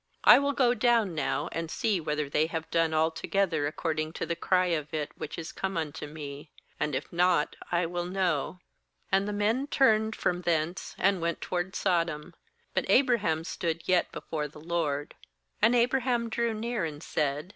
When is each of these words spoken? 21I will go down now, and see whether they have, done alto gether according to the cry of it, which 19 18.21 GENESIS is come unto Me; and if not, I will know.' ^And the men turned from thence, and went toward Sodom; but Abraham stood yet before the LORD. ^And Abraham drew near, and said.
21I 0.25 0.41
will 0.41 0.51
go 0.53 0.73
down 0.73 1.13
now, 1.13 1.47
and 1.51 1.69
see 1.69 1.99
whether 2.01 2.27
they 2.27 2.47
have, 2.47 2.67
done 2.71 2.91
alto 2.91 3.27
gether 3.27 3.67
according 3.67 4.11
to 4.13 4.25
the 4.25 4.35
cry 4.35 4.65
of 4.65 4.91
it, 4.95 5.11
which 5.15 5.37
19 5.37 5.43
18.21 5.43 5.43
GENESIS 5.43 5.47
is 5.49 5.51
come 5.51 5.77
unto 5.77 6.07
Me; 6.07 6.51
and 6.79 6.95
if 6.95 7.13
not, 7.13 7.55
I 7.71 7.85
will 7.85 8.05
know.' 8.05 8.59
^And 9.13 9.27
the 9.27 9.31
men 9.33 9.67
turned 9.67 10.15
from 10.15 10.41
thence, 10.41 10.95
and 10.97 11.21
went 11.21 11.39
toward 11.39 11.75
Sodom; 11.75 12.33
but 12.73 12.89
Abraham 12.89 13.43
stood 13.43 13.87
yet 13.87 14.11
before 14.11 14.47
the 14.47 14.59
LORD. 14.59 15.13
^And 15.61 15.75
Abraham 15.75 16.29
drew 16.31 16.55
near, 16.55 16.83
and 16.83 17.03
said. 17.03 17.49